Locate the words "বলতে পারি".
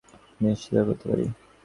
0.89-1.25